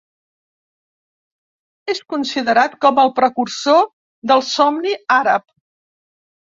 [1.95, 3.87] És considerat com el precursor
[4.35, 5.51] del somni àrab.